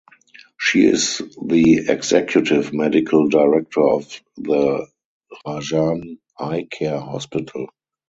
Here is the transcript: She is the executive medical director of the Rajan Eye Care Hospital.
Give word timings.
She 0.59 0.87
is 0.87 1.19
the 1.39 1.85
executive 1.87 2.73
medical 2.73 3.29
director 3.29 3.87
of 3.87 4.09
the 4.35 4.87
Rajan 5.45 6.17
Eye 6.39 6.67
Care 6.71 6.99
Hospital. 6.99 7.67